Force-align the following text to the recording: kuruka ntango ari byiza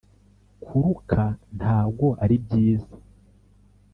kuruka 0.63 1.21
ntango 1.57 2.07
ari 2.23 2.35
byiza 2.43 2.93